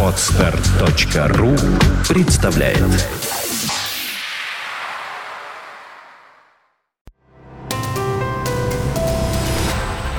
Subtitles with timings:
[0.00, 1.56] Отстар.ру
[2.08, 2.78] представляет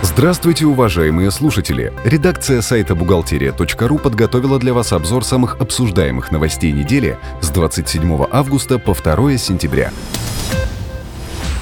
[0.01, 1.93] Здравствуйте, уважаемые слушатели!
[2.03, 8.93] Редакция сайта бухгалтерия.ру подготовила для вас обзор самых обсуждаемых новостей недели с 27 августа по
[8.93, 9.91] 2 сентября.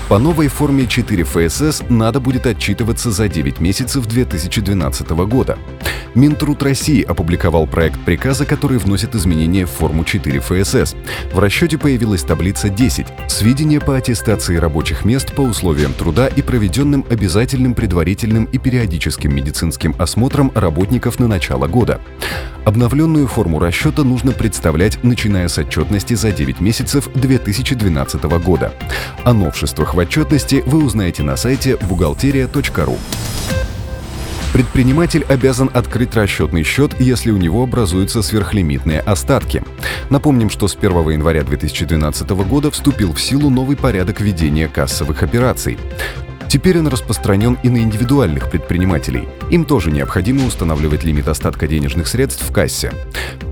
[0.10, 5.58] По новой форме 4 ФСС надо будет отчитываться за 9 месяцев 2012 года.
[6.14, 10.96] Минтруд России опубликовал проект приказа, который вносит изменения в форму 4 ФСС.
[11.32, 17.04] В расчете появилась таблица 10 «Сведения по аттестации рабочих мест по условиям труда и проведенным
[17.10, 22.00] обязательным предварительным и периодическим медицинским осмотром работников на начало года».
[22.66, 28.74] Обновленную форму расчета нужно представлять, начиная с отчетности за 9 месяцев 2012 года.
[29.26, 32.98] О новшествах в отчетности вы узнаете на сайте бухгалтерия.ру.
[34.54, 39.64] Предприниматель обязан открыть расчетный счет, если у него образуются сверхлимитные остатки.
[40.12, 45.80] Напомним, что с 1 января 2012 года вступил в силу новый порядок ведения кассовых операций.
[46.54, 49.28] Теперь он распространен и на индивидуальных предпринимателей.
[49.50, 52.92] Им тоже необходимо устанавливать лимит остатка денежных средств в кассе.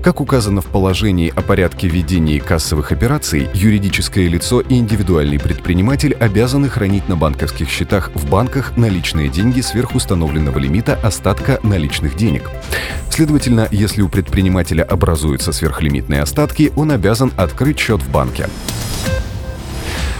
[0.04, 6.68] Как указано в положении о порядке ведения кассовых операций, юридическое лицо и индивидуальный предприниматель обязаны
[6.68, 12.48] хранить на банковских счетах в банках наличные деньги сверх установленного лимита остатка наличных денег.
[13.10, 18.46] Следовательно, если у предпринимателя образуются сверхлимитные остатки, он обязан открыть счет в банке.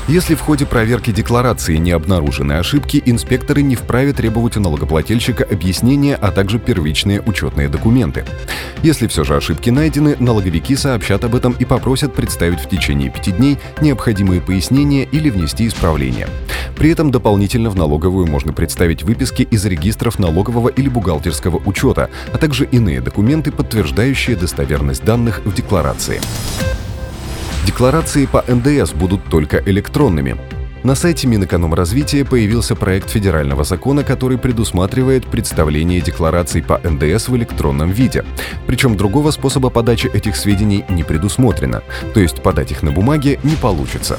[0.09, 6.17] Если в ходе проверки декларации не обнаружены ошибки, инспекторы не вправе требовать у налогоплательщика объяснения,
[6.17, 8.25] а также первичные учетные документы.
[8.83, 13.31] Если все же ошибки найдены, налоговики сообщат об этом и попросят представить в течение пяти
[13.31, 16.29] дней необходимые пояснения или внести исправления.
[16.77, 22.39] При этом дополнительно в налоговую можно представить выписки из регистров налогового или бухгалтерского учета, а
[22.39, 26.21] также иные документы, подтверждающие достоверность данных в декларации.
[27.65, 30.37] Декларации по НДС будут только электронными.
[30.83, 37.93] На сайте Минэкономразвития появился проект федерального закона, который предусматривает представление деклараций по НДС в электронном
[37.93, 38.25] виде.
[38.67, 43.55] Причем другого способа подачи этих сведений не предусмотрено, то есть подать их на бумаге не
[43.55, 44.19] получится.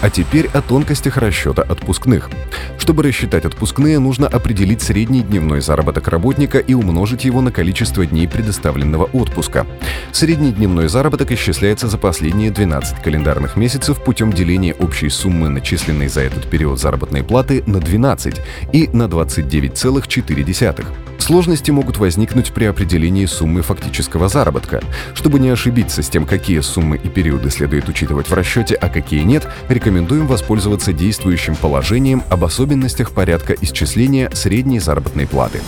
[0.00, 2.30] А теперь о тонкостях расчета отпускных.
[2.78, 8.26] Чтобы рассчитать отпускные, нужно определить средний дневной заработок работника и умножить его на количество дней
[8.26, 9.66] предоставленного отпуска.
[10.12, 16.22] Средний дневной заработок исчисляется за последние 12 календарных месяцев путем деления общей суммы, начисленной за
[16.22, 18.40] этот период заработной платы, на 12
[18.72, 21.09] и на 29,4.
[21.20, 24.82] Сложности могут возникнуть при определении суммы фактического заработка.
[25.14, 29.22] Чтобы не ошибиться с тем, какие суммы и периоды следует учитывать в расчете, а какие
[29.22, 35.60] нет, рекомендуем воспользоваться действующим положением об особенностях порядка исчисления средней заработной платы.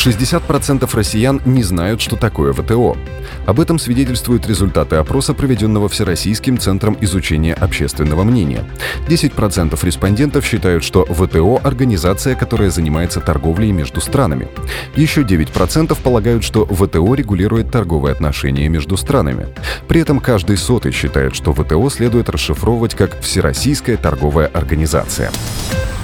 [0.00, 2.96] 60% россиян не знают, что такое ВТО.
[3.44, 8.64] Об этом свидетельствуют результаты опроса, проведенного Всероссийским центром изучения общественного мнения.
[9.08, 14.48] 10% респондентов считают, что ВТО– организация, которая занимается торговлей между странами.
[14.96, 19.48] Еще 9% полагают, что ВТО регулирует торговые отношения между странами.
[19.86, 25.30] При этом каждый сотый считает, что ВТО следует расшифровывать как «Всероссийская торговая организация».